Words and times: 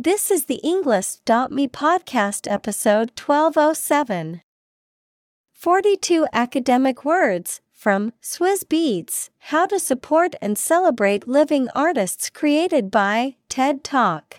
This 0.00 0.30
is 0.30 0.44
the 0.44 0.60
Englist.me 0.62 1.66
podcast 1.66 2.48
episode 2.48 3.10
1207. 3.18 4.42
42 5.52 6.24
academic 6.32 7.04
words 7.04 7.60
from 7.72 8.12
Swizz 8.22 8.62
Beatz 8.62 9.30
How 9.50 9.66
to 9.66 9.80
Support 9.80 10.36
and 10.40 10.56
Celebrate 10.56 11.26
Living 11.26 11.68
Artists 11.74 12.30
created 12.30 12.92
by 12.92 13.34
TED 13.48 13.82
Talk. 13.82 14.36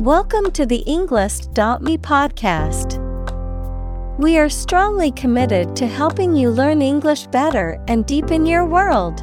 Welcome 0.00 0.50
to 0.54 0.66
the 0.66 0.82
Englist.me 0.88 1.98
podcast. 1.98 2.98
We 4.18 4.38
are 4.38 4.48
strongly 4.48 5.12
committed 5.12 5.76
to 5.76 5.86
helping 5.86 6.34
you 6.34 6.50
learn 6.50 6.82
English 6.82 7.28
better 7.28 7.80
and 7.86 8.04
deepen 8.04 8.44
your 8.44 8.64
world. 8.66 9.22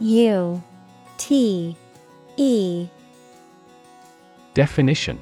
U 0.00 0.62
T 1.16 1.76
E. 2.36 2.88
Definition. 4.52 5.18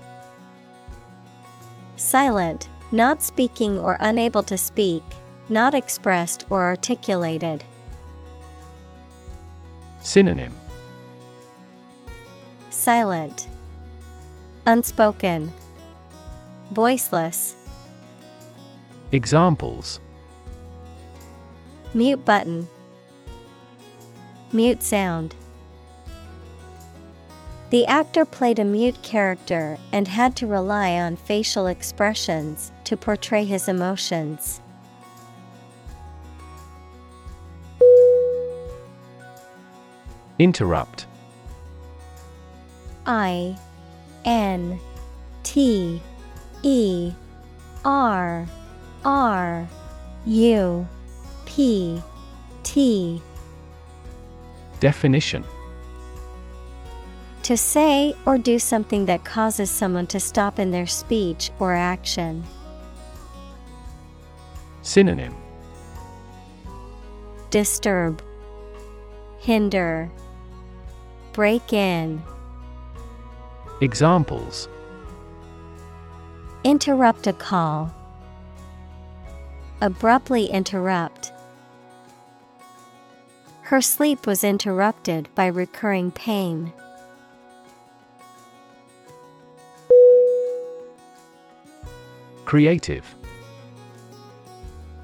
Silent, 1.97 2.69
not 2.93 3.23
speaking 3.23 3.79
or 3.79 3.97
unable 4.01 4.43
to 4.43 4.57
speak, 4.57 5.03
not 5.49 5.75
expressed 5.75 6.45
or 6.51 6.63
articulated. 6.65 7.63
Synonym. 10.01 10.55
Silent, 12.71 13.49
Unspoken, 14.67 15.53
Voiceless. 16.73 17.55
Examples. 19.13 20.01
Mute 21.95 22.25
button, 22.25 22.67
Mute 24.55 24.85
sound. 24.85 25.35
The 27.71 27.87
actor 27.87 28.25
played 28.25 28.61
a 28.61 28.65
mute 28.65 29.03
character 29.03 29.79
and 29.91 30.07
had 30.07 30.37
to 30.37 30.47
rely 30.47 30.93
on 30.93 31.17
facial 31.17 31.67
expressions 31.67 32.71
to 32.85 32.97
portray 32.97 33.45
his 33.45 33.67
emotions. 33.67 34.61
Interrupt 40.39 41.07
I 43.07 43.59
N 44.25 44.79
T 45.43 46.01
E 46.63 47.13
R 47.85 48.47
R 49.05 49.69
U 50.27 50.89
P 51.45 52.01
T 52.63 53.21
Definition 54.85 55.45
To 57.45 57.57
say 57.57 58.15
or 58.27 58.37
do 58.37 58.59
something 58.59 59.07
that 59.07 59.25
causes 59.25 59.71
someone 59.71 60.07
to 60.09 60.21
stop 60.21 60.59
in 60.59 60.73
their 60.73 60.87
speech 60.87 61.51
or 61.59 61.73
action. 61.73 62.45
Synonym 64.83 65.35
Disturb, 67.49 68.23
Hinder, 69.39 70.11
Break 71.33 71.73
in. 71.73 72.23
Examples 73.81 74.69
Interrupt 76.63 77.27
a 77.27 77.33
call. 77.33 77.91
Abruptly 79.81 80.45
interrupt. 80.45 81.24
Her 83.65 83.81
sleep 83.81 84.27
was 84.27 84.45
interrupted 84.45 85.29
by 85.35 85.47
recurring 85.47 86.11
pain. 86.11 86.71
Creative. 92.45 93.15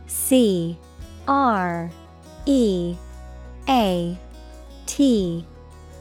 C 0.06 0.78
R 1.26 1.90
E 2.44 2.96
A 3.66 4.18
T 4.84 5.46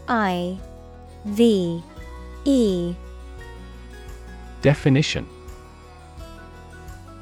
I 0.10 0.58
V 1.24 1.82
E. 2.44 2.94
Definition 4.62 5.26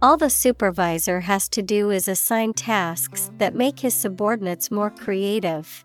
All 0.00 0.16
the 0.16 0.30
supervisor 0.30 1.18
has 1.20 1.48
to 1.48 1.60
do 1.60 1.90
is 1.90 2.06
assign 2.06 2.52
tasks 2.52 3.32
that 3.38 3.56
make 3.56 3.80
his 3.80 3.94
subordinates 3.94 4.70
more 4.70 4.90
creative. 4.90 5.84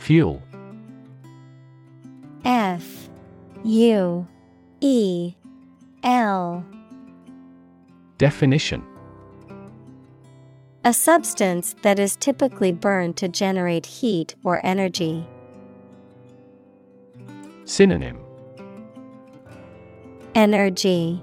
Fuel. 0.00 0.42
F. 2.44 3.08
U. 3.64 4.28
E. 4.82 5.34
L. 6.02 6.62
Definition. 8.18 8.84
A 10.84 10.92
substance 10.92 11.74
that 11.80 11.98
is 11.98 12.16
typically 12.16 12.70
burned 12.70 13.16
to 13.16 13.28
generate 13.28 13.86
heat 13.86 14.34
or 14.44 14.64
energy. 14.64 15.26
Synonym 17.64 18.25
Energy, 20.36 21.18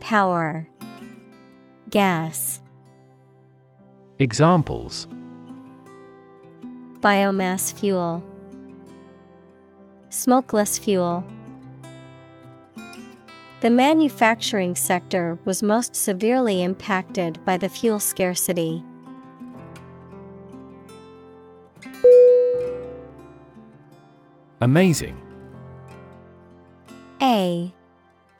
Power, 0.00 0.66
Gas. 1.90 2.60
Examples 4.18 5.06
Biomass 6.98 7.72
fuel, 7.72 8.20
Smokeless 10.08 10.76
fuel. 10.76 11.22
The 13.60 13.70
manufacturing 13.70 14.74
sector 14.74 15.38
was 15.44 15.62
most 15.62 15.94
severely 15.94 16.64
impacted 16.64 17.38
by 17.44 17.56
the 17.56 17.68
fuel 17.68 18.00
scarcity. 18.00 18.82
Amazing 24.60 25.16
A 27.22 27.72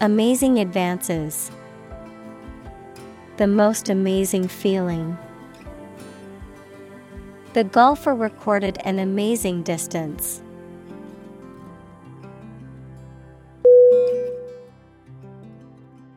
Amazing 0.00 0.58
advances. 0.58 1.50
The 3.38 3.46
most 3.46 3.88
amazing 3.88 4.46
feeling. 4.46 5.16
The 7.54 7.64
golfer 7.64 8.14
recorded 8.14 8.76
an 8.84 8.98
amazing 8.98 9.62
distance. 9.62 10.42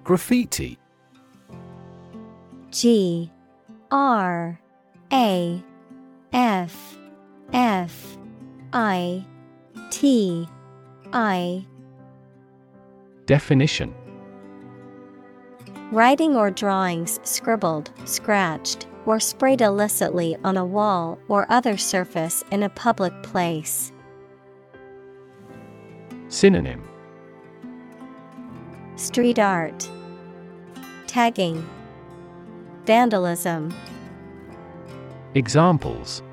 Graffiti 0.03 0.77
G 2.71 3.31
R 3.91 4.59
A 5.13 5.63
F 6.33 6.97
F 7.53 8.17
I 8.73 9.25
T 9.89 10.49
I 11.13 11.65
Definition 13.29 13.93
Writing 15.91 16.35
or 16.35 16.49
drawings 16.49 17.19
scribbled, 17.21 17.91
scratched, 18.05 18.87
or 19.05 19.19
sprayed 19.19 19.61
illicitly 19.61 20.35
on 20.43 20.57
a 20.57 20.65
wall 20.65 21.19
or 21.27 21.45
other 21.51 21.77
surface 21.77 22.43
in 22.49 22.63
a 22.63 22.69
public 22.69 23.13
place. 23.21 23.91
Synonym 26.27 26.81
Street 28.95 29.37
art, 29.37 29.87
Tagging, 31.05 31.63
Vandalism. 32.85 33.71
Examples 35.35 36.23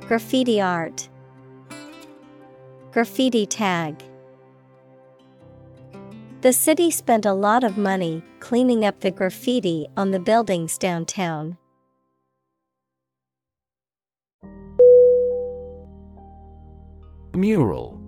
Graffiti 0.00 0.62
art, 0.62 1.10
Graffiti 2.90 3.44
tag. 3.44 4.02
The 6.42 6.54
city 6.54 6.90
spent 6.90 7.26
a 7.26 7.34
lot 7.34 7.64
of 7.64 7.76
money 7.76 8.22
cleaning 8.38 8.82
up 8.82 9.00
the 9.00 9.10
graffiti 9.10 9.86
on 9.94 10.10
the 10.10 10.18
buildings 10.18 10.78
downtown. 10.78 11.58
Mural. 17.34 18.00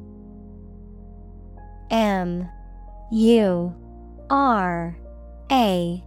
M. 1.90 2.49
U. 3.11 3.75
R. 4.31 4.96
A. 5.50 6.02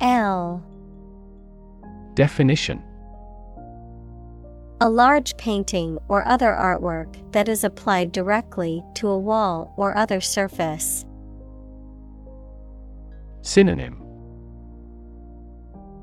L. 0.00 0.64
Definition. 2.14 2.82
A 4.80 4.90
large 4.90 5.36
painting 5.36 5.96
or 6.08 6.26
other 6.26 6.50
artwork 6.50 7.14
that 7.30 7.48
is 7.48 7.62
applied 7.62 8.10
directly 8.10 8.82
to 8.94 9.06
a 9.06 9.18
wall 9.18 9.72
or 9.76 9.96
other 9.96 10.20
surface. 10.20 11.06
Synonym 13.42 13.98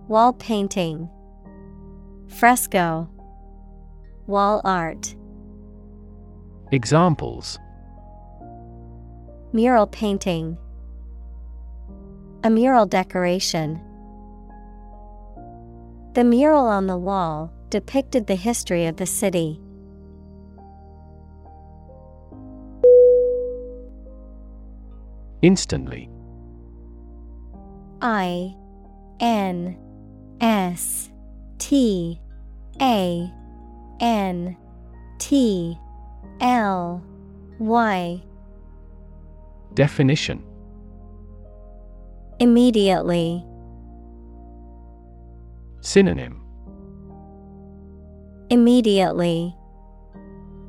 Wall 0.09 0.33
painting, 0.33 1.09
Fresco, 2.27 3.09
Wall 4.27 4.59
art. 4.65 5.15
Examples 6.73 7.57
Mural 9.53 9.87
painting, 9.87 10.57
A 12.43 12.49
mural 12.49 12.85
decoration. 12.85 13.79
The 16.13 16.25
mural 16.25 16.67
on 16.67 16.87
the 16.87 16.97
wall 16.97 17.53
depicted 17.69 18.27
the 18.27 18.35
history 18.35 18.85
of 18.85 18.97
the 18.97 19.05
city. 19.05 19.61
Instantly 25.41 26.09
I 28.01 28.55
N 29.19 29.77
S 30.41 31.09
T 31.57 32.19
A 32.81 33.31
N 33.99 34.57
T 35.19 35.77
L 36.41 37.03
Y 37.59 38.23
Definition. 39.73 40.43
Immediately. 42.39 43.45
Synonym. 45.81 46.43
Immediately. 48.49 49.55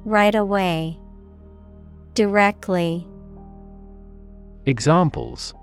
Right 0.04 0.34
away. 0.34 0.98
Directly. 2.14 3.06
Examples 4.66 5.54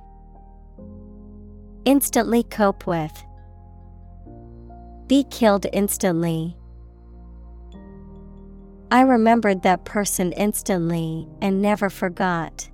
Instantly 1.88 2.44
cope 2.44 2.86
with. 2.86 3.14
Be 5.08 5.24
killed 5.24 5.66
instantly. 5.72 6.58
I 8.92 9.04
remembered 9.04 9.62
that 9.62 9.86
person 9.86 10.34
instantly 10.34 11.30
and 11.42 11.62
never 11.62 11.90
forgot. 11.90 12.70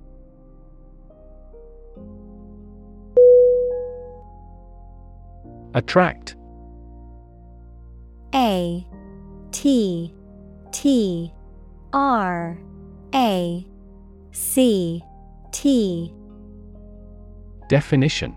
Attract 5.74 6.34
A 8.34 8.84
T 9.52 10.12
T 10.72 11.32
R 11.92 12.58
A 13.14 13.66
C 14.32 15.04
T 15.52 16.12
Definition 17.68 18.36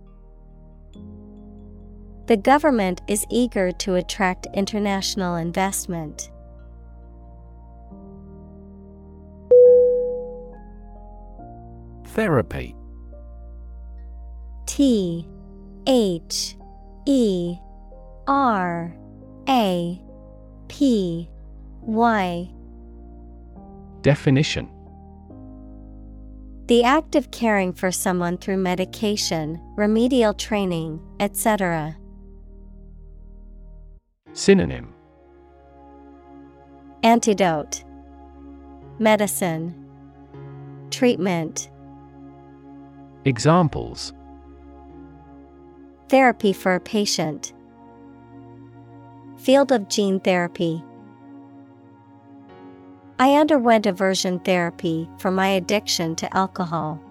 The 2.31 2.37
government 2.37 3.01
is 3.09 3.25
eager 3.29 3.73
to 3.73 3.95
attract 3.95 4.47
international 4.53 5.35
investment. 5.35 6.31
Therapy 12.05 12.73
T 14.65 15.27
H 15.85 16.55
E 17.05 17.57
R 18.29 18.95
A 19.49 20.01
P 20.69 21.29
Y 21.81 22.49
Definition 24.03 24.69
The 26.67 26.85
act 26.85 27.17
of 27.17 27.29
caring 27.31 27.73
for 27.73 27.91
someone 27.91 28.37
through 28.37 28.55
medication, 28.55 29.59
remedial 29.75 30.33
training, 30.33 31.01
etc. 31.19 31.97
Synonym 34.33 34.93
Antidote 37.03 37.83
Medicine 38.97 39.75
Treatment 40.89 41.69
Examples 43.25 44.13
Therapy 46.07 46.53
for 46.53 46.75
a 46.75 46.79
patient. 46.79 47.53
Field 49.37 49.71
of 49.71 49.89
gene 49.89 50.19
therapy. 50.19 50.83
I 53.19 53.35
underwent 53.35 53.85
aversion 53.85 54.39
therapy 54.39 55.09
for 55.17 55.31
my 55.31 55.47
addiction 55.47 56.15
to 56.17 56.37
alcohol. 56.37 57.01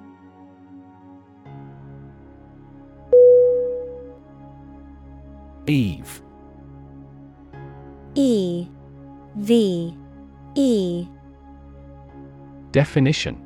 Eve 5.66 6.22
E 8.14 8.68
V 9.36 9.96
E. 10.54 11.06
Definition 12.72 13.40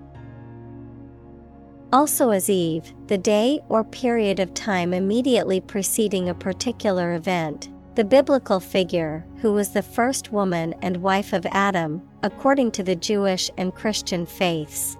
Also 1.92 2.30
as 2.30 2.48
Eve, 2.48 2.92
the 3.06 3.18
day 3.18 3.60
or 3.68 3.84
period 3.84 4.40
of 4.40 4.54
time 4.54 4.94
immediately 4.94 5.60
preceding 5.60 6.28
a 6.28 6.34
particular 6.34 7.14
event. 7.14 7.68
The 7.94 8.04
biblical 8.04 8.58
figure, 8.58 9.24
who 9.36 9.52
was 9.52 9.68
the 9.68 9.82
first 9.82 10.32
woman 10.32 10.74
and 10.82 10.96
wife 10.96 11.32
of 11.32 11.46
Adam, 11.52 12.02
according 12.22 12.72
to 12.72 12.82
the 12.82 12.96
Jewish 12.96 13.50
and 13.56 13.72
Christian 13.72 14.26
faiths. 14.26 14.96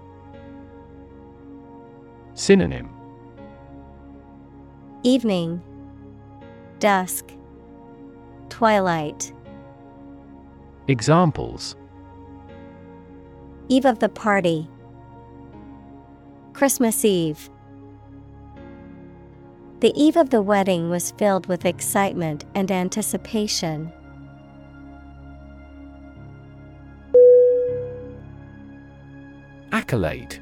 Synonym 2.35 2.89
Evening, 5.03 5.61
Dusk, 6.79 7.33
Twilight. 8.49 9.33
Examples 10.87 11.77
Eve 13.71 13.87
of 13.87 14.01
the 14.01 14.09
party. 14.11 14.69
Christmas 16.53 17.07
Eve. 17.07 17.49
The 19.81 19.95
eve 19.97 20.19
of 20.19 20.29
the 20.29 20.43
wedding 20.43 20.91
was 20.91 21.13
filled 21.13 21.47
with 21.47 21.65
excitement 21.65 22.45
and 22.55 22.71
anticipation. 22.71 23.91
Accolade 29.73 30.39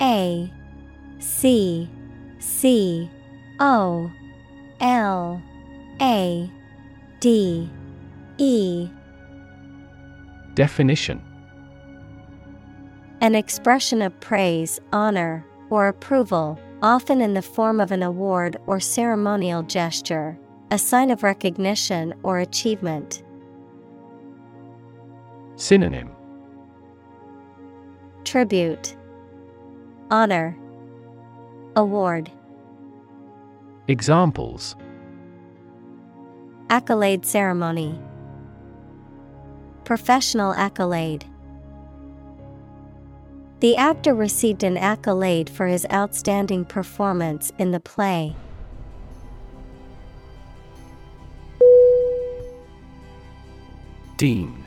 A 0.00 0.52
C 1.18 1.90
C 2.38 3.10
O 3.58 4.08
L 4.80 5.42
A 6.00 6.50
D 7.18 7.68
E. 8.38 8.88
Definition. 10.54 11.22
An 13.20 13.34
expression 13.34 14.02
of 14.02 14.18
praise, 14.20 14.78
honor, 14.92 15.46
or 15.70 15.88
approval, 15.88 16.58
often 16.82 17.20
in 17.20 17.34
the 17.34 17.42
form 17.42 17.80
of 17.80 17.90
an 17.90 18.02
award 18.02 18.56
or 18.66 18.78
ceremonial 18.78 19.62
gesture, 19.62 20.38
a 20.70 20.78
sign 20.78 21.10
of 21.10 21.22
recognition 21.22 22.14
or 22.22 22.38
achievement. 22.38 23.22
Synonym. 25.56 26.10
Tribute, 28.24 28.96
Honor, 30.10 30.56
Award, 31.74 32.30
Examples. 33.88 34.74
Accolade 36.68 37.24
Ceremony, 37.24 37.98
Professional 39.86 40.52
Accolade. 40.54 41.24
The 43.60 43.76
actor 43.76 44.14
received 44.14 44.64
an 44.64 44.76
accolade 44.76 45.48
for 45.48 45.68
his 45.68 45.86
outstanding 45.92 46.64
performance 46.64 47.52
in 47.56 47.70
the 47.70 47.78
play. 47.78 48.34
Dean. 54.16 54.64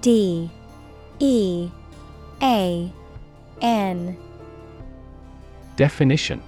D. 0.00 0.50
E. 1.20 1.70
A. 2.42 2.92
N. 3.60 4.16
Definition. 5.76 6.42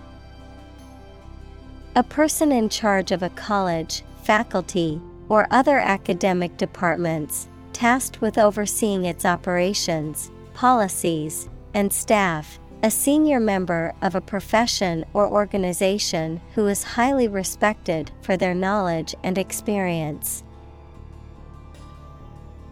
A 1.95 2.03
person 2.03 2.51
in 2.51 2.69
charge 2.69 3.13
of 3.13 3.23
a 3.23 3.31
college, 3.31 4.03
faculty, 4.25 5.01
or 5.29 5.47
other 5.51 5.79
academic 5.79 6.57
departments, 6.57 7.49
tasked 7.73 8.21
with 8.21 8.39
overseeing 8.39 9.05
its 9.05 9.25
operations, 9.25 10.31
policies, 10.55 11.49
and 11.75 11.93
staff, 11.93 12.59
a 12.83 12.91
senior 12.91 13.41
member 13.41 13.95
of 14.03 14.15
a 14.15 14.21
profession 14.21 15.05
or 15.15 15.27
organization 15.27 16.41
who 16.55 16.67
is 16.67 16.83
highly 16.83 17.27
respected 17.27 18.11
for 18.21 18.37
their 18.37 18.55
knowledge 18.55 19.15
and 19.23 19.39
experience. 19.39 20.45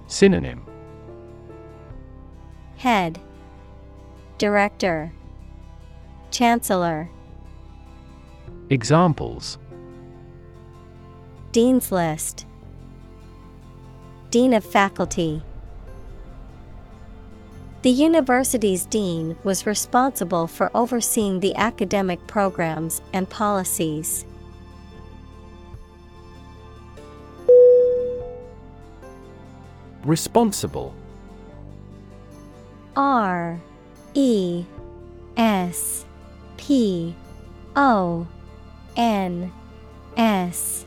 Synonym. 0.07 0.63
Head. 2.77 3.19
Director. 4.37 5.13
Chancellor. 6.31 7.09
Examples 8.69 9.59
Dean's 11.53 11.93
List. 11.93 12.47
Dean 14.31 14.55
of 14.55 14.65
Faculty. 14.65 15.43
The 17.83 17.91
university's 17.91 18.87
dean 18.87 19.37
was 19.45 19.67
responsible 19.67 20.47
for 20.47 20.71
overseeing 20.75 21.41
the 21.41 21.55
academic 21.57 22.27
programs 22.27 23.03
and 23.13 23.29
policies. 23.29 24.25
Responsible. 30.07 30.95
R 32.97 33.61
E 34.15 34.65
S 35.37 36.07
P 36.57 37.15
O 37.77 38.27
N 38.97 39.53
S 40.17 40.87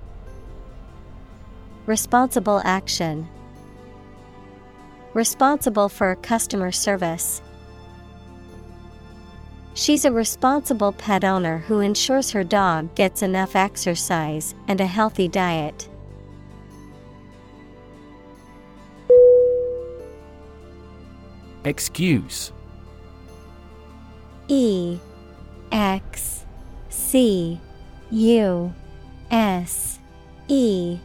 Responsible 1.91 2.61
action. 2.63 3.27
Responsible 5.13 5.89
for 5.89 6.15
customer 6.15 6.71
service. 6.71 7.41
She's 9.73 10.05
a 10.05 10.11
responsible 10.13 10.93
pet 10.93 11.25
owner 11.25 11.57
who 11.57 11.81
ensures 11.81 12.31
her 12.31 12.45
dog 12.45 12.95
gets 12.95 13.21
enough 13.21 13.57
exercise 13.57 14.55
and 14.69 14.79
a 14.79 14.85
healthy 14.85 15.27
diet. 15.27 15.89
Excuse. 21.65 22.53
E. 24.47 24.97
X. 25.73 26.45
C. 26.87 27.59
U. 28.11 28.73
S. 29.29 29.99
E 30.47 30.97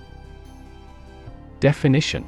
Definition 1.61 2.27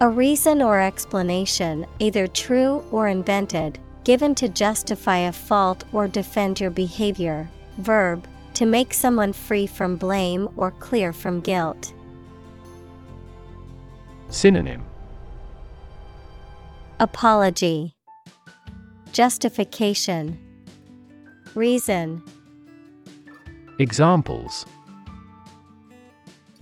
A 0.00 0.08
reason 0.08 0.60
or 0.60 0.80
explanation, 0.80 1.86
either 1.98 2.26
true 2.26 2.84
or 2.90 3.08
invented, 3.08 3.78
given 4.04 4.34
to 4.34 4.48
justify 4.48 5.18
a 5.18 5.32
fault 5.32 5.84
or 5.92 6.08
defend 6.08 6.60
your 6.60 6.70
behavior. 6.70 7.48
Verb, 7.78 8.26
to 8.54 8.66
make 8.66 8.92
someone 8.92 9.32
free 9.32 9.66
from 9.66 9.96
blame 9.96 10.48
or 10.56 10.72
clear 10.72 11.12
from 11.12 11.40
guilt. 11.40 11.94
Synonym 14.28 14.84
Apology, 17.00 17.94
Justification, 19.12 20.38
Reason, 21.54 22.22
Examples 23.78 24.66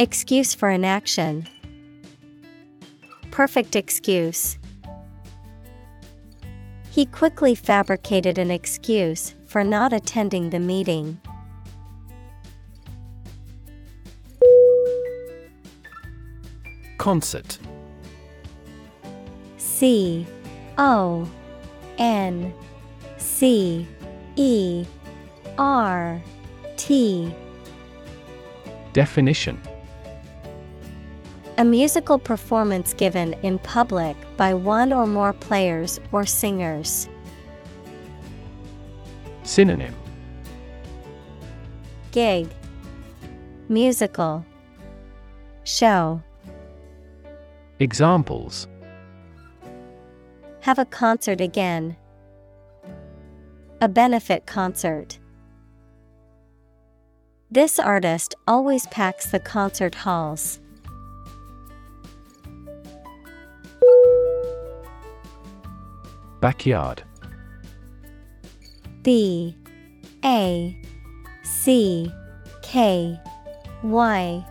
Excuse 0.00 0.54
for 0.54 0.71
inaction. 0.71 1.47
Perfect 3.30 3.76
excuse. 3.76 4.59
He 6.90 7.04
quickly 7.04 7.54
fabricated 7.54 8.38
an 8.38 8.50
excuse 8.50 9.35
for 9.45 9.62
not 9.62 9.92
attending 9.92 10.49
the 10.49 10.59
meeting. 10.59 11.21
Concert 16.97 17.59
C 19.59 20.26
O 20.78 21.28
N 21.99 22.54
C 23.19 23.87
E 24.37 24.87
R 25.59 26.23
T 26.78 27.35
Definition 28.95 29.61
A 31.61 31.64
musical 31.64 32.19
performance 32.19 32.95
given 32.95 33.35
in 33.43 33.59
public 33.59 34.17
by 34.38 34.55
one 34.55 34.95
or 34.95 35.07
more 35.07 35.35
players 35.35 36.00
or 36.11 36.25
singers. 36.25 37.07
Synonym 39.43 39.95
Gig 42.12 42.49
Musical 43.69 44.43
Show 45.64 46.23
Examples 47.79 48.67
Have 50.61 50.79
a 50.79 50.87
concert 50.87 51.43
again. 51.43 51.95
A 53.83 53.88
benefit 53.88 54.47
concert. 54.47 55.19
This 57.50 57.79
artist 57.79 58.35
always 58.49 58.87
packs 58.87 59.31
the 59.31 59.40
concert 59.40 59.95
halls. 59.95 60.59
Backyard. 66.41 67.03
B 69.03 69.55
A 70.25 70.75
C 71.43 72.11
K 72.63 73.19
Y 73.83 74.47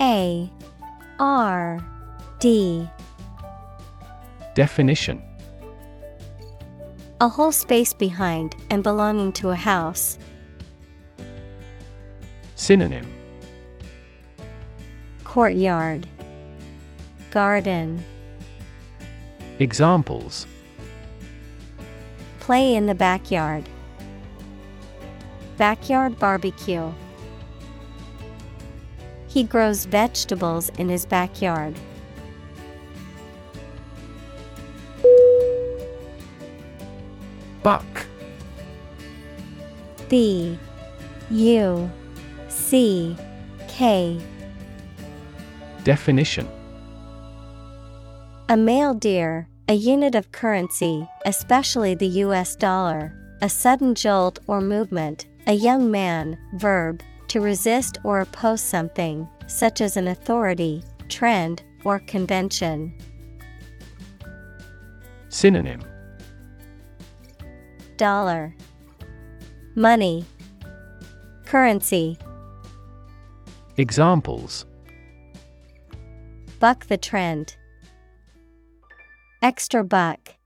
A 0.00 0.50
R 1.18 1.78
D. 2.38 2.88
Definition. 4.54 5.22
A 7.20 7.28
whole 7.28 7.52
space 7.52 7.92
behind 7.92 8.56
and 8.70 8.82
belonging 8.82 9.32
to 9.32 9.50
a 9.50 9.54
house. 9.54 10.18
Synonym. 12.54 13.06
Courtyard. 15.24 16.06
Garden. 17.30 18.02
Examples 19.58 20.46
Play 22.46 22.76
in 22.76 22.86
the 22.86 22.94
backyard. 22.94 23.68
Backyard 25.56 26.16
barbecue. 26.16 26.92
He 29.26 29.42
grows 29.42 29.84
vegetables 29.84 30.68
in 30.78 30.88
his 30.88 31.04
backyard. 31.06 31.74
Buck 37.64 38.06
B 40.08 40.56
U 41.32 41.90
C 42.46 43.16
K 43.66 44.20
Definition 45.82 46.48
A 48.48 48.56
male 48.56 48.94
deer, 48.94 49.48
a 49.68 49.74
unit 49.74 50.14
of 50.14 50.30
currency, 50.30 51.08
especially 51.24 51.94
the 51.94 52.22
US 52.24 52.54
dollar, 52.54 53.12
a 53.42 53.48
sudden 53.48 53.96
jolt 53.96 54.38
or 54.46 54.60
movement, 54.60 55.26
a 55.48 55.54
young 55.54 55.90
man, 55.90 56.38
verb, 56.54 57.02
to 57.28 57.40
resist 57.40 57.98
or 58.04 58.20
oppose 58.20 58.60
something, 58.60 59.28
such 59.48 59.80
as 59.80 59.96
an 59.96 60.06
authority, 60.06 60.84
trend, 61.08 61.64
or 61.84 61.98
convention. 61.98 62.96
Synonym. 65.28 65.82
Dollar. 67.96 68.54
Money. 69.74 70.24
Currency. 71.44 72.18
Examples. 73.76 74.64
Buck 76.60 76.86
the 76.86 76.96
trend. 76.96 77.56
Extra 79.42 79.84
buck. 79.84 80.36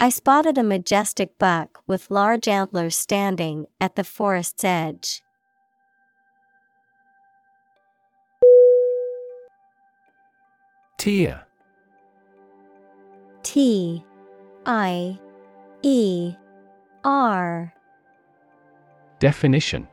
I 0.00 0.08
spotted 0.08 0.56
a 0.56 0.62
majestic 0.62 1.38
buck 1.38 1.82
with 1.86 2.10
large 2.10 2.48
antlers 2.48 2.96
standing 2.96 3.66
at 3.80 3.96
the 3.96 4.04
forest's 4.04 4.64
edge. 4.64 5.22
Tier 10.96 11.42
T 13.42 14.02
I 14.64 15.18
E 15.82 16.34
R 17.04 17.74
Definition 19.18 19.86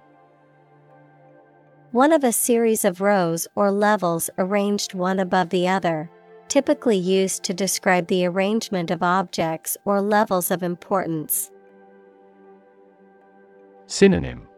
One 1.92 2.14
of 2.14 2.24
a 2.24 2.32
series 2.32 2.86
of 2.86 3.02
rows 3.02 3.46
or 3.56 3.72
levels 3.72 4.30
arranged 4.38 4.94
one 4.94 5.20
above 5.20 5.50
the 5.50 5.68
other, 5.68 6.10
typically 6.52 6.98
used 6.98 7.44
to 7.44 7.54
describe 7.54 8.08
the 8.08 8.26
arrangement 8.26 8.92
of 8.92 9.02
objects 9.02 9.78
or 9.86 10.02
levels 10.02 10.52
of 10.52 10.62
importance. 10.62 11.50
Synonym 13.88 14.50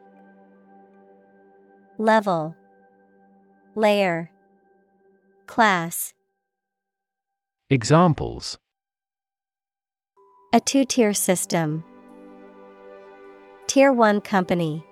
Level 1.99 2.56
Layer 3.75 4.32
Class 5.45 6.15
Examples 7.69 8.58
A 10.51 10.60
two 10.60 10.86
tier 10.86 11.13
system. 11.13 11.84
Tier 13.67 13.93
1 13.93 14.19
company. 14.21 14.84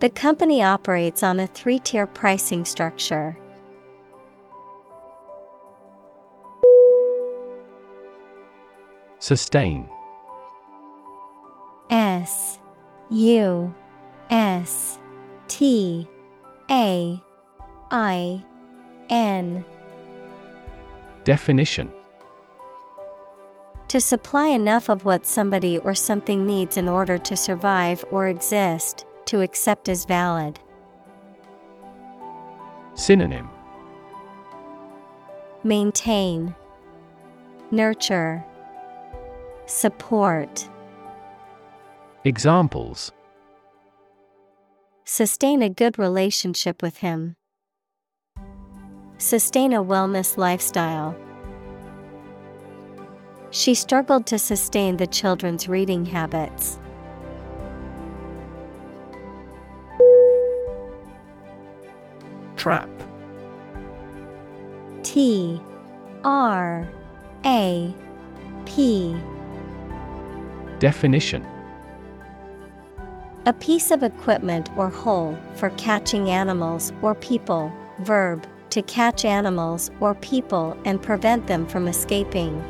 The 0.00 0.10
company 0.10 0.64
operates 0.64 1.22
on 1.22 1.38
a 1.38 1.46
three 1.46 1.78
tier 1.78 2.08
pricing 2.08 2.64
structure. 2.64 3.38
Sustain. 9.24 9.88
S 11.88 12.58
U 13.08 13.74
S 14.28 14.98
T 15.48 16.06
A 16.70 17.22
I 17.90 18.44
N. 19.08 19.64
Definition. 21.24 21.90
To 23.88 23.98
supply 23.98 24.48
enough 24.48 24.90
of 24.90 25.06
what 25.06 25.24
somebody 25.24 25.78
or 25.78 25.94
something 25.94 26.44
needs 26.44 26.76
in 26.76 26.86
order 26.86 27.16
to 27.16 27.34
survive 27.34 28.04
or 28.10 28.28
exist, 28.28 29.06
to 29.24 29.40
accept 29.40 29.88
as 29.88 30.04
valid. 30.04 30.60
Synonym. 32.92 33.48
Maintain, 35.62 36.54
Nurture, 37.70 38.44
Support, 39.66 40.68
Examples 42.24 43.12
Sustain 45.04 45.62
a 45.62 45.70
good 45.70 45.98
relationship 45.98 46.82
with 46.82 46.98
him. 46.98 47.36
Sustain 49.16 49.72
a 49.72 49.82
wellness 49.82 50.36
lifestyle. 50.36 51.16
She 53.50 53.74
struggled 53.74 54.26
to 54.26 54.38
sustain 54.38 54.98
the 54.98 55.06
children's 55.06 55.66
reading 55.66 56.04
habits. 56.04 56.78
Trap 62.56 62.90
T 65.02 65.58
R 66.22 66.86
A 67.46 67.94
P 68.66 69.16
Definition 70.78 71.46
A 73.46 73.52
piece 73.52 73.90
of 73.90 74.02
equipment 74.02 74.70
or 74.76 74.90
hole 74.90 75.38
for 75.54 75.70
catching 75.70 76.30
animals 76.30 76.92
or 77.02 77.14
people. 77.14 77.72
Verb 78.00 78.46
to 78.70 78.82
catch 78.82 79.24
animals 79.24 79.92
or 80.00 80.16
people 80.16 80.76
and 80.84 81.00
prevent 81.00 81.46
them 81.46 81.64
from 81.64 81.86
escaping. 81.86 82.62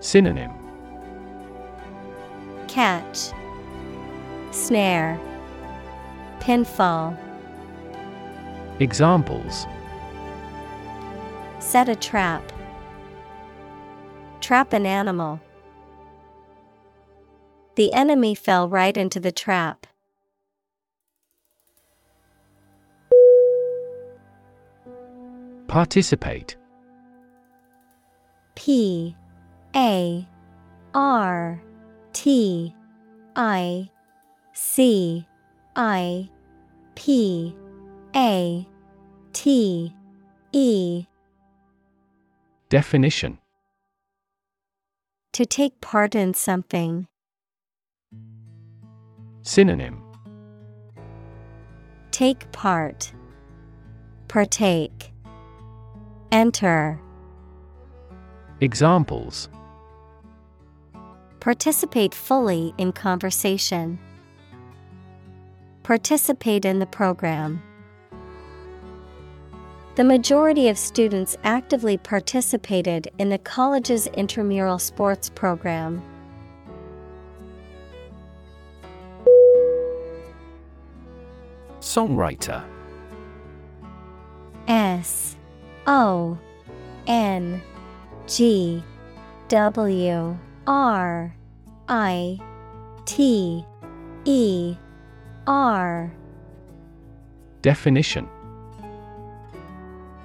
Synonym 0.00 0.50
Catch, 2.66 3.30
Snare, 4.50 5.20
Pinfall. 6.40 7.16
Examples 8.80 9.66
Set 11.60 11.88
a 11.88 11.94
trap. 11.94 12.52
Trap 14.40 14.72
an 14.72 14.86
animal. 14.86 15.38
The 17.76 17.92
enemy 17.92 18.34
fell 18.34 18.68
right 18.68 18.96
into 18.96 19.20
the 19.20 19.32
trap. 19.32 19.86
Participate 25.68 26.56
P 28.56 29.14
A 29.74 30.26
R 30.94 31.62
T 32.12 32.74
I 33.36 33.88
C 34.52 35.26
I 35.76 36.28
P 36.96 37.54
A 38.16 38.66
T 39.32 39.94
E 40.52 41.06
Definition 42.68 43.38
To 45.32 45.46
take 45.46 45.80
part 45.80 46.16
in 46.16 46.34
something. 46.34 47.06
Synonym 49.50 50.00
Take 52.12 52.52
part. 52.52 53.12
Partake. 54.28 55.10
Enter. 56.30 57.00
Examples 58.60 59.48
Participate 61.40 62.14
fully 62.14 62.72
in 62.78 62.92
conversation. 62.92 63.98
Participate 65.82 66.64
in 66.64 66.78
the 66.78 66.86
program. 66.86 67.60
The 69.96 70.04
majority 70.04 70.68
of 70.68 70.78
students 70.78 71.36
actively 71.42 71.96
participated 71.96 73.10
in 73.18 73.30
the 73.30 73.38
college's 73.38 74.06
intramural 74.06 74.78
sports 74.78 75.28
program. 75.28 76.00
Songwriter. 81.90 82.62
S 84.68 85.36
O 85.88 86.38
N 87.08 87.60
G 88.28 88.84
W 89.48 90.38
R 90.68 91.34
I 91.88 92.38
T 93.06 93.64
E 94.24 94.76
R. 95.48 96.12
Definition. 97.62 98.28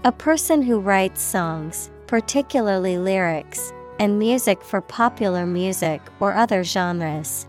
A 0.03 0.11
person 0.11 0.61
who 0.61 0.79
writes 0.79 1.19
songs, 1.19 1.89
particularly 2.05 2.99
lyrics, 2.99 3.73
and 3.99 4.19
music 4.19 4.61
for 4.61 4.81
popular 4.81 5.47
music 5.47 5.99
or 6.19 6.35
other 6.35 6.63
genres. 6.63 7.47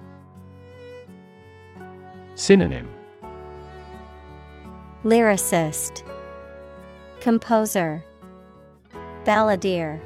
Synonym 2.34 2.95
Lyricist, 5.04 6.02
Composer, 7.20 8.04
Balladeer. 9.24 10.00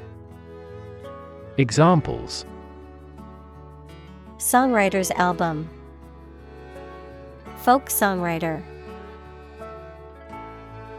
Examples 1.57 2.45
Songwriter's 4.37 5.09
album, 5.11 5.69
Folk 7.57 7.85
songwriter. 7.85 8.63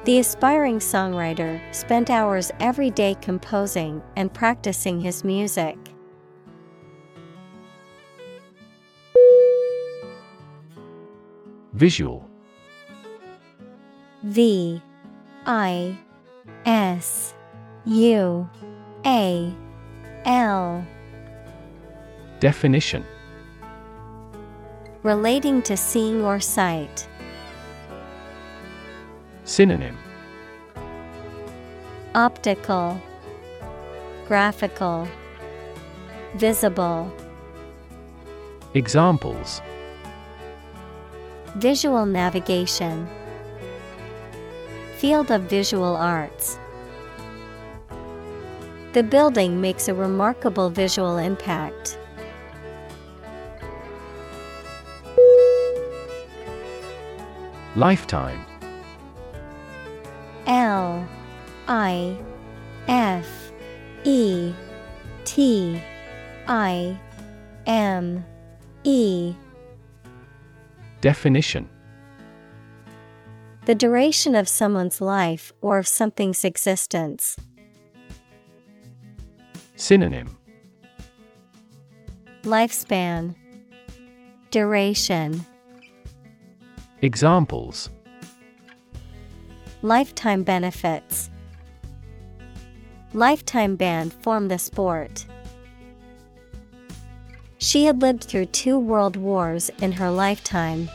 The 0.04 0.18
aspiring 0.18 0.78
songwriter 0.78 1.60
spent 1.74 2.08
hours 2.08 2.50
every 2.60 2.90
day 2.90 3.16
composing 3.20 4.02
and 4.16 4.32
practicing 4.32 5.00
his 5.00 5.22
music. 5.22 5.76
Visual 11.72 12.31
V 14.24 14.80
I 15.46 15.98
S 16.64 17.34
U 17.84 18.48
A 19.04 19.52
L 20.24 20.86
Definition 22.38 23.04
Relating 25.02 25.60
to 25.62 25.76
seeing 25.76 26.22
or 26.22 26.38
sight. 26.38 27.08
Synonym 29.42 29.98
Optical, 32.14 33.00
Graphical, 34.28 35.08
Visible. 36.36 37.12
Examples 38.74 39.60
Visual 41.56 42.06
navigation. 42.06 43.08
Field 45.02 45.32
of 45.32 45.42
visual 45.50 45.96
arts. 45.96 46.60
The 48.92 49.02
building 49.02 49.60
makes 49.60 49.88
a 49.88 49.94
remarkable 49.94 50.70
visual 50.70 51.18
impact. 51.18 51.98
Lifetime 57.74 58.46
L 60.46 61.04
I 61.66 62.16
F 62.86 63.50
E 64.04 64.54
T 65.24 65.82
I 66.46 66.96
M 67.66 68.24
E 68.84 69.34
Definition 71.00 71.68
The 73.64 73.76
duration 73.76 74.34
of 74.34 74.48
someone's 74.48 75.00
life 75.00 75.52
or 75.60 75.78
of 75.78 75.86
something's 75.86 76.44
existence. 76.44 77.36
Synonym 79.76 80.36
Lifespan 82.42 83.36
Duration 84.50 85.46
Examples 87.02 87.88
Lifetime 89.82 90.42
benefits. 90.42 91.30
Lifetime 93.14 93.76
ban 93.76 94.10
form 94.10 94.48
the 94.48 94.58
sport. 94.58 95.24
She 97.58 97.84
had 97.84 98.02
lived 98.02 98.24
through 98.24 98.46
two 98.46 98.76
world 98.76 99.14
wars 99.14 99.70
in 99.80 99.92
her 99.92 100.10
lifetime. 100.10 100.90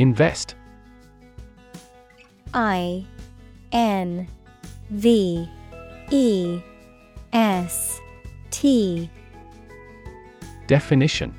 Invest. 0.00 0.54
I 2.54 3.04
N 3.70 4.26
V 4.88 5.46
E 6.10 6.60
S 7.34 8.00
T. 8.50 9.10
Definition. 10.66 11.34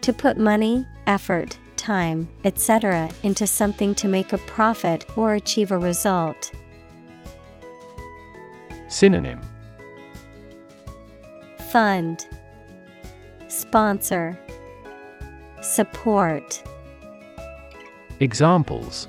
To 0.00 0.14
put 0.14 0.38
money, 0.38 0.86
effort, 1.06 1.58
time, 1.76 2.26
etc. 2.44 3.10
into 3.22 3.46
something 3.46 3.94
to 3.96 4.08
make 4.08 4.32
a 4.32 4.38
profit 4.38 5.04
or 5.14 5.34
achieve 5.34 5.72
a 5.72 5.78
result. 5.78 6.52
Synonym. 8.88 9.42
Fund. 11.70 12.26
Sponsor 13.48 14.38
Support 15.62 16.60
Examples 18.18 19.06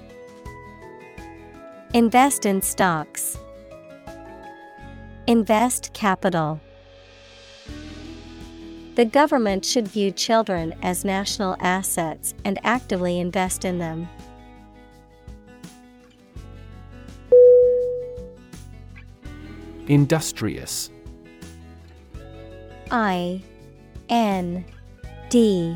Invest 1.96 2.46
in 2.46 2.62
stocks. 2.62 3.40
Invest 5.26 5.94
capital. 5.94 6.62
The 8.94 9.06
government 9.06 9.66
should 9.66 9.88
view 9.88 10.12
children 10.12 10.76
as 10.84 11.04
national 11.04 11.58
assets 11.60 12.36
and 12.46 12.60
actively 12.64 13.20
invest 13.20 13.66
in 13.66 13.80
them. 13.80 14.08
Industrious 19.88 20.92
I 22.92 23.42
N 24.08 24.64
D 25.30 25.76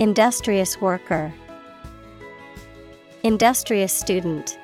Industrious 0.00 0.80
worker, 0.80 1.32
Industrious 3.22 3.92
student. 3.92 4.58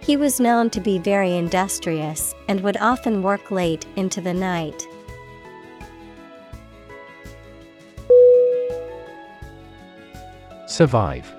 He 0.00 0.16
was 0.18 0.38
known 0.38 0.68
to 0.70 0.80
be 0.80 0.98
very 0.98 1.34
industrious 1.34 2.34
and 2.46 2.60
would 2.60 2.76
often 2.76 3.22
work 3.22 3.50
late 3.50 3.86
into 3.96 4.20
the 4.20 4.34
night. 4.34 4.86
Survive. 10.66 11.32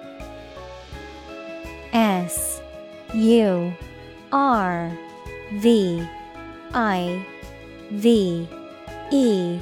S 1.94 2.62
U 3.14 3.72
R 4.32 4.98
V 5.56 6.08
I 6.74 7.26
V 7.92 8.50
E 9.12 9.60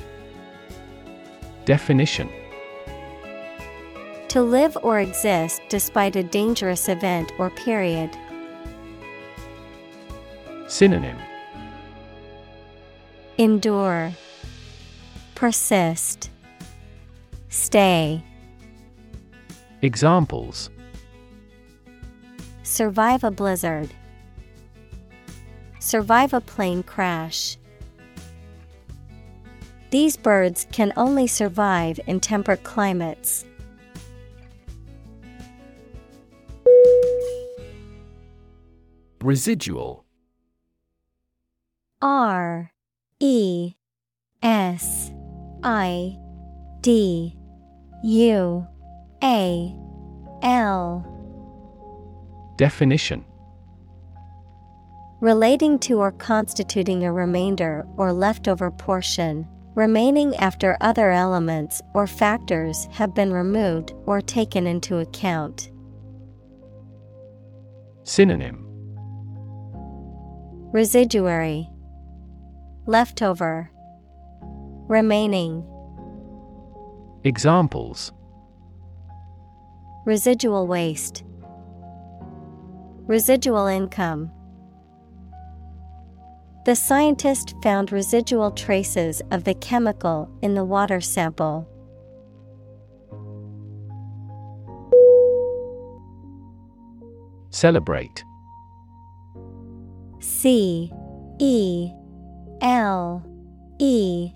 Definition 1.65 2.29
To 4.27 4.43
live 4.43 4.77
or 4.83 4.99
exist 4.99 5.63
despite 5.67 6.15
a 6.15 6.21
dangerous 6.21 6.87
event 6.87 7.31
or 7.39 7.49
period. 7.49 8.15
Synonym 10.67 11.17
Endure, 13.39 14.13
Persist, 15.33 16.29
Stay. 17.49 18.23
Examples 19.81 20.69
Survive 22.61 23.23
a 23.23 23.31
blizzard. 23.31 23.89
Survive 25.79 26.33
a 26.33 26.41
plane 26.41 26.83
crash. 26.83 27.57
These 29.95 30.17
birds 30.17 30.67
can 30.73 30.91
only 30.97 31.25
survive 31.25 32.01
in 32.05 32.19
temperate 32.19 32.65
climates. 32.65 33.45
Residual. 39.21 40.03
R 42.01 42.73
E 43.21 43.75
S 44.43 45.13
I 45.63 46.17
D 46.81 47.33
U 48.03 48.67
A 49.23 49.75
L. 50.41 52.53
Definition. 52.57 53.23
Relating 55.21 55.79
to 55.79 55.99
or 55.99 56.11
constituting 56.11 57.05
a 57.05 57.13
remainder 57.13 57.87
or 57.95 58.11
leftover 58.11 58.69
portion, 58.69 59.47
remaining 59.75 60.33
after 60.37 60.77
other 60.79 61.11
elements 61.11 61.81
or 61.93 62.07
factors 62.07 62.87
have 62.91 63.13
been 63.13 63.31
removed 63.31 63.93
or 64.05 64.21
taken 64.21 64.65
into 64.65 64.97
account. 64.99 65.69
Synonym. 68.03 68.61
Residuary. 70.71 71.69
Leftover. 72.85 73.69
Remaining. 74.87 75.65
Examples. 77.23 78.13
Residual 80.05 80.67
waste. 80.67 81.23
Residual 83.07 83.67
income 83.67 84.31
The 86.65 86.75
scientist 86.75 87.53
found 87.61 87.91
residual 87.91 88.49
traces 88.49 89.21
of 89.29 89.43
the 89.43 89.53
chemical 89.53 90.27
in 90.41 90.55
the 90.55 90.65
water 90.65 90.99
sample. 90.99 91.69
Celebrate. 97.51 98.23
C 100.19 100.91
E 101.37 101.91
L 102.61 103.23
E 103.77 104.31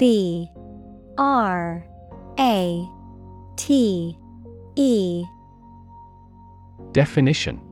B 0.00 0.50
R 1.16 1.86
A 2.40 2.88
T 3.56 4.18
E. 4.74 5.24
Definition 6.90 7.71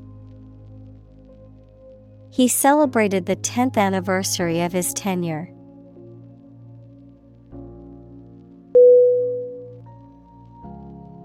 He 2.31 2.47
celebrated 2.47 3.25
the 3.25 3.35
10th 3.35 3.77
anniversary 3.77 4.61
of 4.61 4.71
his 4.71 4.93
tenure. 4.93 5.51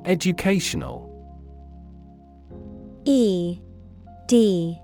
Educational. 0.05 1.07
E 3.05 3.61
D 4.27 4.81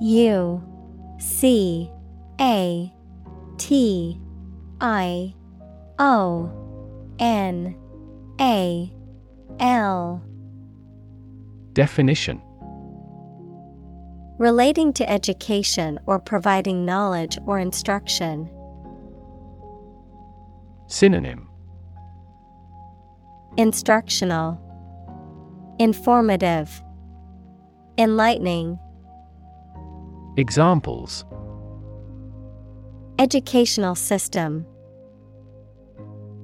U 0.00 0.62
C 1.18 1.90
A 2.40 2.92
T 3.56 4.20
I 4.80 5.34
O 5.98 6.52
N 7.18 7.76
A 8.40 8.92
L. 9.58 10.22
Definition 11.72 12.40
Relating 14.38 14.92
to 14.92 15.10
education 15.10 15.98
or 16.06 16.20
providing 16.20 16.84
knowledge 16.84 17.38
or 17.44 17.58
instruction. 17.58 18.48
Synonym 20.86 21.50
Instructional, 23.56 24.56
Informative, 25.80 26.70
Enlightening. 27.98 28.78
Examples 30.36 31.24
Educational 33.18 33.96
system. 33.96 34.64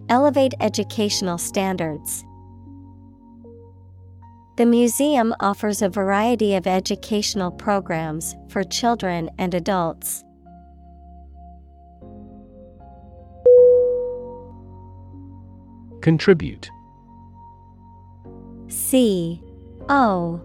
Elevate 0.08 0.54
educational 0.58 1.38
standards. 1.38 2.24
The 4.56 4.66
museum 4.66 5.34
offers 5.40 5.82
a 5.82 5.88
variety 5.88 6.54
of 6.54 6.68
educational 6.68 7.50
programs 7.50 8.36
for 8.48 8.62
children 8.62 9.28
and 9.36 9.52
adults. 9.52 10.22
Contribute. 16.02 16.70
C 18.68 19.42
O 19.88 20.40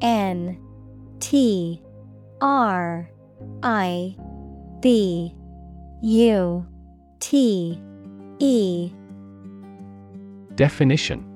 N 0.00 0.58
T 1.20 1.80
R 2.40 3.08
I 3.62 4.16
B 4.80 5.32
U 6.02 6.66
T 7.20 7.80
E. 8.40 8.92
Definition 10.56 11.35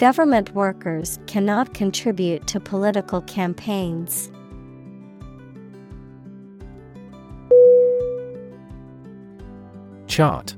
Government 0.00 0.54
workers 0.54 1.18
cannot 1.26 1.74
contribute 1.74 2.46
to 2.46 2.58
political 2.58 3.20
campaigns. 3.20 4.32
Chart. 10.06 10.56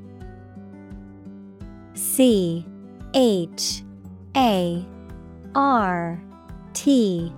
C 1.94 2.64
H 3.14 3.82
A 4.36 4.86
R 5.56 6.22
T. 6.72 7.34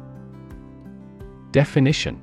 Definition 1.52 2.20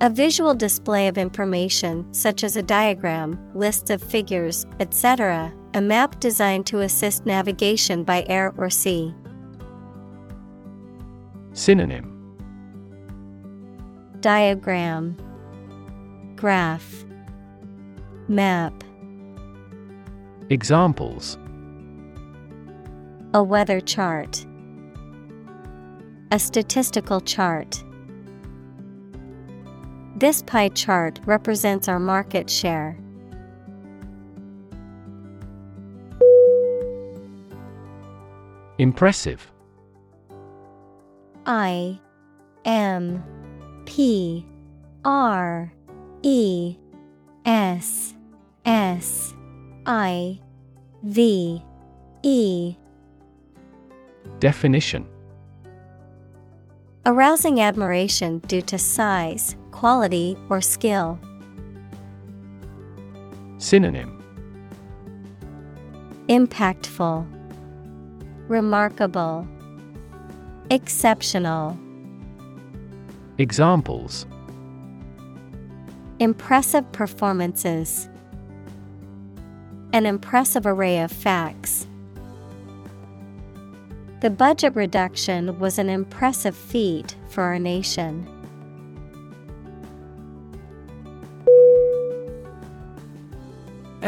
A 0.00 0.08
visual 0.08 0.54
display 0.54 1.08
of 1.08 1.18
information, 1.18 2.06
such 2.14 2.44
as 2.44 2.56
a 2.56 2.62
diagram, 2.62 3.36
lists 3.52 3.90
of 3.90 4.00
figures, 4.00 4.64
etc., 4.78 5.52
a 5.74 5.80
map 5.80 6.20
designed 6.20 6.66
to 6.66 6.82
assist 6.82 7.26
navigation 7.26 8.04
by 8.04 8.24
air 8.28 8.54
or 8.56 8.70
sea. 8.70 9.12
Synonym. 11.52 12.14
Diagram. 14.20 15.16
Graph. 16.36 17.04
Map. 18.28 18.84
Examples. 20.48 21.38
A 23.34 23.42
weather 23.42 23.80
chart. 23.80 24.46
A 26.30 26.38
statistical 26.38 27.20
chart 27.20 27.82
This 30.18 30.42
pie 30.42 30.70
chart 30.70 31.20
represents 31.26 31.86
our 31.86 32.00
market 32.00 32.50
share. 32.50 32.98
Impressive. 38.78 39.52
I 41.46 42.00
M 42.64 43.22
P 43.86 44.44
R 45.04 45.72
E 46.22 46.76
S 47.46 48.12
S 48.64 49.34
I 49.86 50.40
V 51.04 51.62
E. 52.24 52.76
Definition. 54.40 55.06
Arousing 57.06 57.60
admiration 57.60 58.40
due 58.40 58.62
to 58.62 58.78
size, 58.78 59.54
quality, 59.78 60.36
or 60.50 60.60
skill. 60.60 61.20
Synonym 63.58 64.10
Impactful, 66.28 67.24
Remarkable, 68.48 69.46
Exceptional. 70.70 71.78
Examples 73.38 74.26
Impressive 76.18 76.90
performances. 76.90 78.08
An 79.92 80.06
impressive 80.06 80.66
array 80.66 80.98
of 80.98 81.12
facts. 81.12 81.86
The 84.22 84.30
budget 84.30 84.74
reduction 84.74 85.56
was 85.60 85.78
an 85.78 85.88
impressive 85.88 86.56
feat 86.56 87.14
for 87.28 87.44
our 87.44 87.60
nation. 87.60 88.28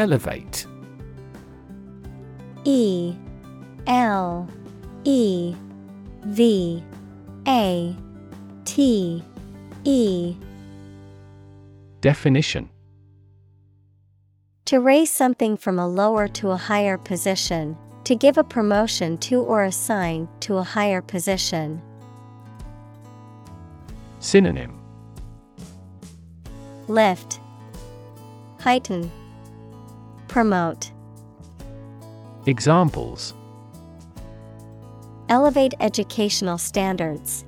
Elevate. 0.01 0.65
E 2.63 3.13
L 3.85 4.49
E 5.03 5.55
V 6.25 6.83
A 7.47 7.95
T 8.65 9.23
E. 9.83 10.35
Definition. 12.01 12.67
To 14.65 14.79
raise 14.79 15.11
something 15.11 15.55
from 15.55 15.77
a 15.77 15.87
lower 15.87 16.27
to 16.29 16.49
a 16.49 16.57
higher 16.57 16.97
position, 16.97 17.77
to 18.05 18.15
give 18.15 18.39
a 18.39 18.43
promotion 18.43 19.19
to 19.19 19.43
or 19.43 19.65
assign 19.65 20.27
to 20.39 20.57
a 20.57 20.63
higher 20.63 21.03
position. 21.03 21.79
Synonym. 24.17 24.81
Lift, 26.87 27.39
Heighten, 28.61 29.11
Promote. 30.31 30.93
Examples 32.45 33.33
Elevate 35.27 35.73
educational 35.81 36.57
standards. 36.57 37.43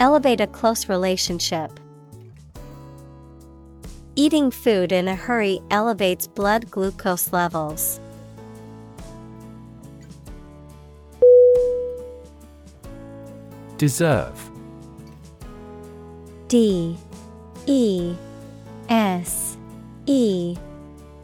Elevate 0.00 0.40
a 0.40 0.48
close 0.48 0.88
relationship. 0.88 1.78
Eating 4.16 4.50
food 4.50 4.90
in 4.90 5.06
a 5.06 5.14
hurry 5.14 5.60
elevates 5.70 6.26
blood 6.26 6.68
glucose 6.68 7.32
levels. 7.32 8.00
Deserve 13.76 14.50
D 16.48 16.98
E 17.66 18.16
S 18.88 19.56
E 20.06 20.56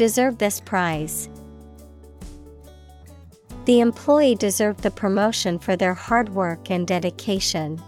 Deserve 0.00 0.38
this 0.38 0.60
prize. 0.60 1.28
The 3.66 3.80
employee 3.80 4.34
deserved 4.34 4.80
the 4.80 4.90
promotion 4.90 5.58
for 5.58 5.76
their 5.76 5.92
hard 5.92 6.30
work 6.30 6.70
and 6.70 6.86
dedication. 6.86 7.78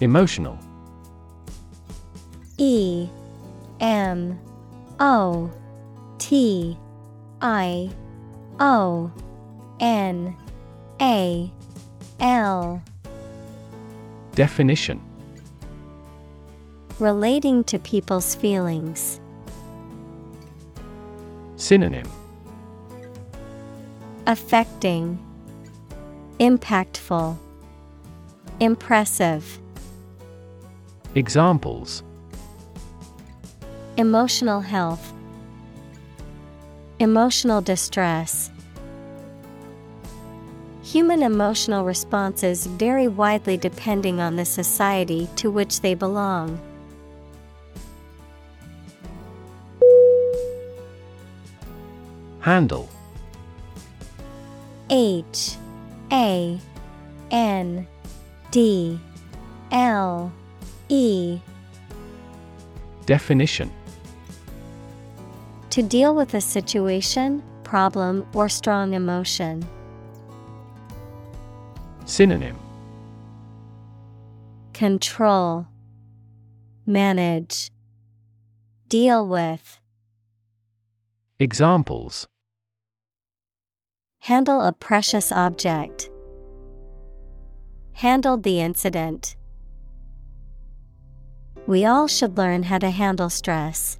Emotional 0.00 0.58
E 2.56 3.06
M 3.80 4.40
O 4.98 5.52
T 6.16 6.78
I 7.42 7.90
O 8.58 9.12
N 9.78 10.34
A 11.02 11.52
L 12.18 12.82
Definition 14.34 15.09
Relating 17.00 17.64
to 17.64 17.78
people's 17.78 18.34
feelings. 18.34 19.22
Synonym 21.56 22.06
Affecting, 24.26 25.18
Impactful, 26.38 27.38
Impressive. 28.60 29.58
Examples 31.14 32.02
Emotional 33.96 34.60
health, 34.60 35.14
Emotional 36.98 37.62
distress. 37.62 38.50
Human 40.82 41.22
emotional 41.22 41.86
responses 41.86 42.66
vary 42.66 43.08
widely 43.08 43.56
depending 43.56 44.20
on 44.20 44.36
the 44.36 44.44
society 44.44 45.30
to 45.36 45.50
which 45.50 45.80
they 45.80 45.94
belong. 45.94 46.60
Handle. 52.50 52.88
H 54.90 55.56
A 56.10 56.58
N 57.30 57.86
D 58.50 58.98
L 59.70 60.32
E. 60.88 61.38
Definition. 63.06 63.70
To 65.70 65.80
deal 65.80 66.12
with 66.12 66.34
a 66.34 66.40
situation, 66.40 67.40
problem, 67.62 68.26
or 68.34 68.48
strong 68.48 68.94
emotion. 68.94 69.64
Synonym. 72.04 72.58
Control, 74.72 75.68
Manage, 76.84 77.70
Deal 78.88 79.24
with. 79.24 79.78
Examples 81.38 82.26
Handle 84.24 84.60
a 84.60 84.72
precious 84.72 85.32
object. 85.32 86.10
Handled 87.94 88.42
the 88.42 88.60
incident. 88.60 89.34
We 91.66 91.86
all 91.86 92.06
should 92.06 92.36
learn 92.36 92.64
how 92.64 92.78
to 92.78 92.90
handle 92.90 93.30
stress. 93.30 93.98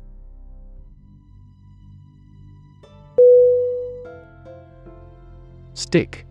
Stick 5.73 6.27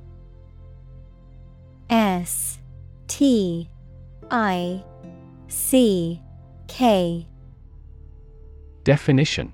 S 1.89 2.59
T 3.07 3.69
I 4.29 4.83
C 5.47 6.21
K 6.67 7.27
Definition 8.83 9.53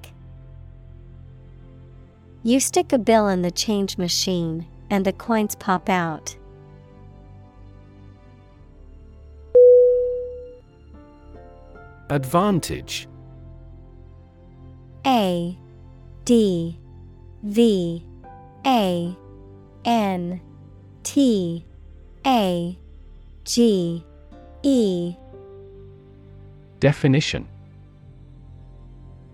You 2.43 2.59
stick 2.59 2.91
a 2.91 2.97
bill 2.97 3.27
in 3.27 3.43
the 3.43 3.51
change 3.51 3.99
machine, 3.99 4.65
and 4.89 5.05
the 5.05 5.13
coins 5.13 5.55
pop 5.55 5.89
out. 5.89 6.35
Advantage. 12.09 13.07
A 15.05 15.55
D 16.25 16.79
V 17.43 18.03
A 18.65 19.15
N 19.85 20.41
T 21.03 21.65
A 22.25 22.77
G 23.45 24.03
E. 24.63 25.15
Definition 26.79 27.47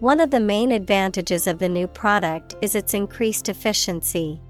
One 0.00 0.20
of 0.20 0.30
the 0.30 0.38
main 0.38 0.70
advantages 0.70 1.48
of 1.48 1.58
the 1.58 1.68
new 1.68 1.88
product 1.88 2.54
is 2.62 2.76
its 2.76 2.94
increased 2.94 3.48
efficiency. 3.48 4.40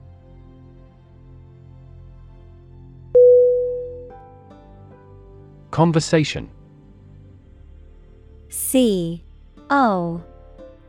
Conversation. 5.71 6.51
C 8.51 9.25
O 9.71 10.23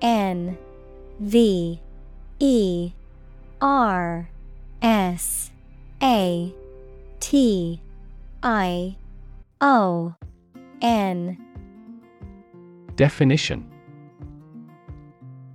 N 0.01 0.57
V 1.21 1.79
E 2.39 2.91
R 3.61 4.29
S 4.81 5.51
A 6.03 6.53
T 7.21 7.81
I 8.43 8.97
O 9.61 10.15
N. 10.81 11.37
Definition 12.97 13.68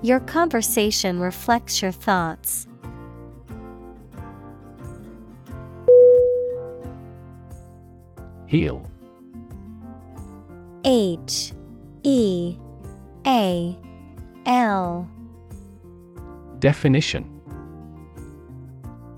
Your 0.00 0.20
conversation 0.20 1.18
reflects 1.18 1.82
your 1.82 1.90
thoughts. 1.90 2.68
Heal 8.46 8.88
H 10.84 11.52
E 12.04 12.56
A 13.26 13.76
L 14.46 15.10
Definition 16.60 17.40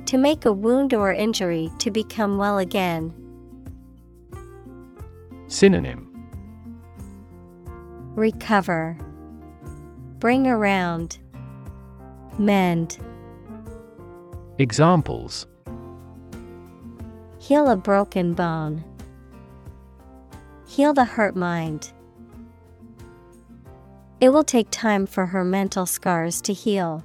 To 0.06 0.18
make 0.18 0.46
a 0.46 0.52
wound 0.52 0.94
or 0.94 1.12
injury 1.12 1.70
to 1.78 1.90
become 1.90 2.38
well 2.38 2.58
again. 2.58 3.14
Synonym 5.46 6.06
Recover. 8.16 8.98
Bring 10.20 10.46
around. 10.46 11.18
Mend. 12.38 12.98
Examples 14.58 15.46
Heal 17.38 17.70
a 17.70 17.76
broken 17.76 18.34
bone. 18.34 18.84
Heal 20.66 20.92
the 20.92 21.06
hurt 21.06 21.34
mind. 21.34 21.92
It 24.20 24.28
will 24.28 24.44
take 24.44 24.70
time 24.70 25.06
for 25.06 25.24
her 25.24 25.42
mental 25.42 25.86
scars 25.86 26.42
to 26.42 26.52
heal. 26.52 27.02